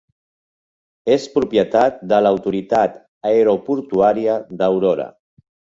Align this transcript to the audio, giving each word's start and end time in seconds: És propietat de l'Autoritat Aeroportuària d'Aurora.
És 1.15 1.27
propietat 1.35 2.01
de 2.13 2.23
l'Autoritat 2.27 2.99
Aeroportuària 3.35 4.43
d'Aurora. 4.63 5.11